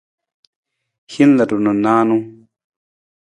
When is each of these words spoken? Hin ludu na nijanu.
Hin 1.15 1.31
ludu 1.37 1.57
na 1.63 1.71
nijanu. 1.73 2.17